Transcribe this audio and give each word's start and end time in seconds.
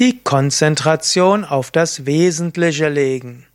Die 0.00 0.24
Konzentration 0.24 1.44
auf 1.44 1.70
das 1.70 2.04
Wesentliche 2.04 2.88
legen. 2.88 3.46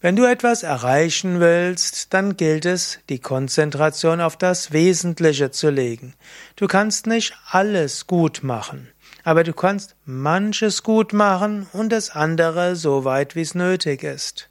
Wenn 0.00 0.16
du 0.16 0.24
etwas 0.24 0.64
erreichen 0.64 1.38
willst, 1.38 2.12
dann 2.12 2.36
gilt 2.36 2.66
es, 2.66 2.98
die 3.08 3.20
Konzentration 3.20 4.20
auf 4.20 4.36
das 4.36 4.72
Wesentliche 4.72 5.52
zu 5.52 5.70
legen. 5.70 6.14
Du 6.56 6.66
kannst 6.66 7.06
nicht 7.06 7.34
alles 7.48 8.08
gut 8.08 8.42
machen, 8.42 8.88
aber 9.22 9.44
du 9.44 9.52
kannst 9.52 9.94
manches 10.04 10.82
gut 10.82 11.12
machen 11.12 11.68
und 11.72 11.90
das 11.90 12.10
andere 12.10 12.74
so 12.74 13.04
weit, 13.04 13.36
wie 13.36 13.42
es 13.42 13.54
nötig 13.54 14.02
ist. 14.02 14.48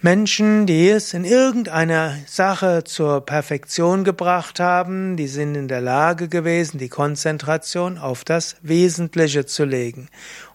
Menschen, 0.00 0.66
die 0.66 0.88
es 0.88 1.14
in 1.14 1.24
irgendeiner 1.24 2.16
Sache 2.26 2.84
zur 2.84 3.24
Perfektion 3.24 4.04
gebracht 4.04 4.60
haben, 4.60 5.16
die 5.16 5.26
sind 5.26 5.54
in 5.54 5.68
der 5.68 5.80
Lage 5.80 6.28
gewesen, 6.28 6.76
die 6.76 6.90
Konzentration 6.90 7.96
auf 7.96 8.22
das 8.22 8.56
Wesentliche 8.60 9.46
zu 9.46 9.64
legen. 9.64 10.08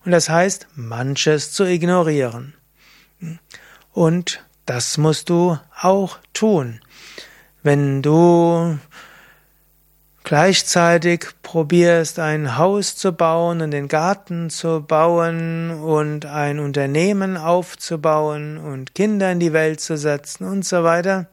Und 0.05 0.11
das 0.11 0.29
heißt, 0.29 0.67
manches 0.75 1.53
zu 1.53 1.63
ignorieren. 1.63 2.53
Und 3.91 4.45
das 4.67 4.99
musst 4.99 5.29
du 5.29 5.57
auch 5.79 6.19
tun. 6.33 6.79
Wenn 7.63 8.03
du 8.03 8.77
gleichzeitig 10.31 11.25
probierst, 11.43 12.17
ein 12.17 12.55
Haus 12.57 12.95
zu 12.95 13.11
bauen 13.11 13.61
und 13.61 13.71
den 13.71 13.89
Garten 13.89 14.49
zu 14.49 14.79
bauen 14.79 15.71
und 15.71 16.25
ein 16.25 16.59
Unternehmen 16.59 17.35
aufzubauen 17.35 18.57
und 18.57 18.95
Kinder 18.95 19.29
in 19.29 19.41
die 19.41 19.51
Welt 19.51 19.81
zu 19.81 19.97
setzen 19.97 20.45
und 20.45 20.63
so 20.63 20.85
weiter, 20.85 21.27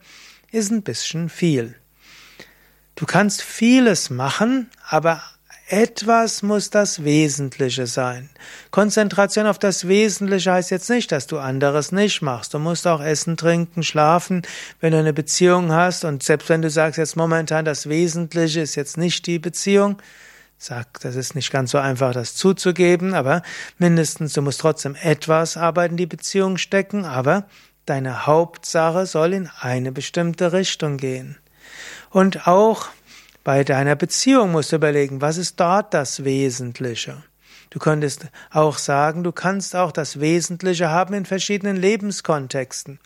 ist 0.51 0.73
ein 0.73 0.83
bisschen 0.83 1.29
viel. 1.29 1.77
Du 2.97 3.07
kannst 3.07 3.41
vieles 3.41 4.11
machen, 4.11 4.69
aber 4.89 5.23
etwas 5.71 6.43
muss 6.43 6.71
das 6.71 7.05
Wesentliche 7.05 7.87
sein. 7.87 8.31
Konzentration 8.71 9.47
auf 9.47 9.59
das 9.59 9.87
Wesentliche 9.87 10.53
heißt 10.53 10.71
jetzt 10.71 10.89
nicht, 10.89 11.13
dass 11.13 11.27
du 11.27 11.39
anderes 11.39 11.93
nicht 11.93 12.23
machst. 12.23 12.55
Du 12.55 12.59
musst 12.59 12.87
auch 12.87 13.03
essen, 13.03 13.37
trinken, 13.37 13.83
schlafen, 13.83 14.43
wenn 14.81 14.93
du 14.93 14.99
eine 14.99 15.13
Beziehung 15.13 15.71
hast. 15.73 16.05
Und 16.05 16.23
selbst 16.23 16.49
wenn 16.49 16.63
du 16.63 16.71
sagst 16.71 16.99
jetzt 16.99 17.17
momentan, 17.17 17.65
das 17.65 17.89
Wesentliche 17.89 18.61
ist 18.61 18.77
jetzt 18.77 18.97
nicht 18.97 19.27
die 19.27 19.39
Beziehung, 19.39 20.01
sag, 20.57 21.01
das 21.01 21.17
ist 21.17 21.35
nicht 21.35 21.53
ganz 21.53 21.71
so 21.71 21.79
einfach, 21.79 22.13
das 22.13 22.35
zuzugeben, 22.35 23.15
aber 23.15 23.43
mindestens 23.79 24.33
du 24.33 24.43
musst 24.43 24.61
trotzdem 24.61 24.97
etwas 25.03 25.57
Arbeit 25.57 25.93
in 25.93 25.97
die 25.97 26.07
Beziehung 26.07 26.57
stecken, 26.57 27.05
aber 27.05 27.47
deine 27.87 28.27
Hauptsache 28.27 29.07
soll 29.07 29.35
in 29.35 29.51
eine 29.61 29.93
bestimmte 29.93 30.53
Richtung 30.53 30.97
gehen. 30.97 31.37
Und 32.11 32.47
auch 32.47 32.89
bei 33.49 33.65
deiner 33.65 33.97
Beziehung 33.97 34.53
musst 34.53 34.73
du 34.73 34.77
überlegen, 34.77 35.23
was 35.23 35.39
ist 35.39 35.59
dort 35.59 35.95
das 35.95 36.23
Wesentliche? 36.23 37.23
Du 37.71 37.79
könntest 37.79 38.27
auch 38.51 38.79
sagen, 38.79 39.25
du 39.25 39.33
kannst 39.33 39.77
auch 39.77 39.93
das 39.93 40.21
Wesentliche 40.21 40.91
haben 40.91 41.13
in 41.13 41.27
verschiedenen 41.27 41.77
Lebenskontexten. 41.77 42.99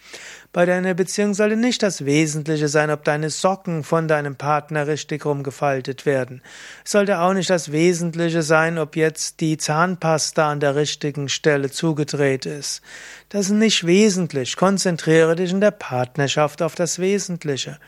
Bei 0.52 0.66
deiner 0.66 0.94
Beziehung 0.94 1.34
sollte 1.34 1.56
nicht 1.56 1.82
das 1.82 2.04
Wesentliche 2.04 2.68
sein, 2.68 2.90
ob 2.90 3.04
deine 3.04 3.30
Socken 3.30 3.82
von 3.82 4.06
deinem 4.06 4.36
Partner 4.36 4.86
richtig 4.86 5.24
rumgefaltet 5.24 6.06
werden. 6.06 6.42
Es 6.84 6.92
sollte 6.92 7.20
auch 7.20 7.32
nicht 7.32 7.50
das 7.50 7.72
Wesentliche 7.72 8.42
sein, 8.42 8.78
ob 8.78 8.94
jetzt 8.94 9.40
die 9.40 9.56
Zahnpasta 9.56 10.50
an 10.50 10.60
der 10.60 10.76
richtigen 10.76 11.28
Stelle 11.28 11.70
zugedreht 11.70 12.46
ist. 12.46 12.82
Das 13.30 13.46
ist 13.46 13.52
nicht 13.52 13.86
wesentlich. 13.86 14.56
Konzentriere 14.56 15.34
dich 15.34 15.50
in 15.50 15.60
der 15.60 15.70
Partnerschaft 15.72 16.62
auf 16.62 16.74
das 16.74 16.98
Wesentliche. 16.98 17.78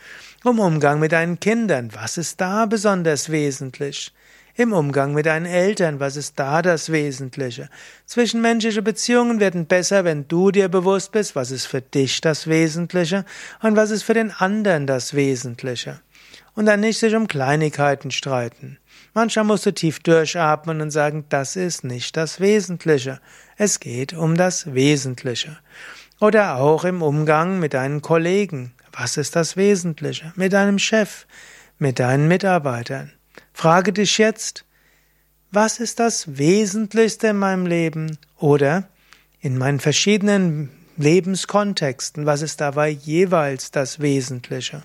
Im 0.43 0.59
Umgang 0.59 0.99
mit 0.99 1.13
deinen 1.13 1.39
Kindern, 1.39 1.91
was 1.93 2.17
ist 2.17 2.41
da 2.41 2.65
besonders 2.65 3.29
wesentlich? 3.29 4.11
Im 4.57 4.71
Umgang 4.71 5.13
mit 5.13 5.25
deinen 5.25 5.45
Eltern, 5.45 5.99
was 5.99 6.15
ist 6.15 6.39
da 6.39 6.61
das 6.61 6.89
Wesentliche? 6.89 7.69
Zwischenmenschliche 8.05 8.81
Beziehungen 8.81 9.41
werden 9.41 9.65
besser, 9.65 10.05
wenn 10.05 10.29
du 10.29 10.49
dir 10.49 10.69
bewusst 10.69 11.11
bist, 11.11 11.35
was 11.35 11.51
ist 11.51 11.65
für 11.65 11.81
dich 11.81 12.21
das 12.21 12.47
Wesentliche 12.47 13.25
und 13.61 13.75
was 13.75 13.91
ist 13.91 14.03
für 14.03 14.13
den 14.13 14.31
anderen 14.31 14.87
das 14.87 15.13
Wesentliche. 15.13 15.99
Und 16.53 16.67
dann 16.67 16.79
nicht 16.79 16.99
sich 16.99 17.13
um 17.15 17.27
Kleinigkeiten 17.27 18.11
streiten. 18.11 18.77
Manchmal 19.13 19.43
musst 19.43 19.65
du 19.65 19.73
tief 19.73 19.99
durchatmen 19.99 20.79
und 20.79 20.91
sagen, 20.91 21.25
das 21.27 21.57
ist 21.57 21.83
nicht 21.83 22.15
das 22.15 22.39
Wesentliche. 22.39 23.19
Es 23.57 23.81
geht 23.81 24.13
um 24.13 24.37
das 24.37 24.73
Wesentliche. 24.73 25.57
Oder 26.21 26.55
auch 26.55 26.85
im 26.85 27.01
Umgang 27.01 27.59
mit 27.59 27.73
deinen 27.73 28.01
Kollegen. 28.01 28.71
Was 28.93 29.17
ist 29.17 29.35
das 29.35 29.57
Wesentliche? 29.57 30.31
Mit 30.37 30.53
deinem 30.53 30.79
Chef, 30.79 31.25
mit 31.77 31.99
deinen 31.99 32.29
Mitarbeitern. 32.29 33.11
Frage 33.57 33.93
dich 33.93 34.17
jetzt, 34.17 34.65
was 35.49 35.79
ist 35.79 36.01
das 36.01 36.37
Wesentlichste 36.37 37.27
in 37.27 37.37
meinem 37.37 37.65
Leben 37.65 38.17
oder 38.37 38.89
in 39.39 39.57
meinen 39.57 39.79
verschiedenen 39.79 40.71
Lebenskontexten, 40.97 42.25
was 42.25 42.41
ist 42.41 42.59
dabei 42.59 42.89
jeweils 42.89 43.71
das 43.71 44.01
Wesentliche? 44.01 44.83